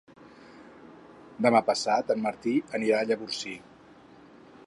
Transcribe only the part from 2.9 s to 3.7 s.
a Llavorsí.